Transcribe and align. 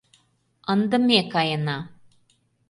Ынде 0.71 0.97
ме 1.07 1.19
каена. 1.33 1.77